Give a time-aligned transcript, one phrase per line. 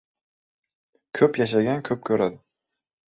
[1.19, 2.41] •Ko‘p yashagan ko‘p ko‘radi.